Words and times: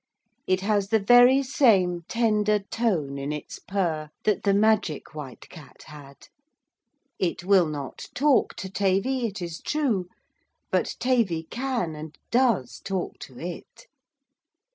It 0.47 0.61
has 0.61 0.87
the 0.87 0.97
very 0.99 1.43
same 1.43 2.05
tender 2.07 2.57
tone 2.57 3.19
in 3.19 3.31
its 3.31 3.59
purr 3.59 4.09
that 4.23 4.41
the 4.41 4.53
magic 4.55 5.13
White 5.13 5.47
Cat 5.49 5.83
had. 5.83 6.27
It 7.19 7.43
will 7.43 7.67
not 7.67 8.07
talk 8.15 8.55
to 8.55 8.67
Tavy, 8.67 9.27
it 9.27 9.43
is 9.43 9.61
true; 9.61 10.07
but 10.71 10.95
Tavy 10.99 11.43
can 11.43 11.93
and 11.93 12.17
does 12.31 12.79
talk 12.83 13.19
to 13.19 13.37
it. 13.39 13.85